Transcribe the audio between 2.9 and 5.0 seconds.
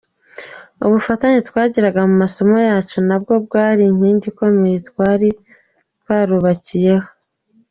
nabwo bwari inkingi ikomeye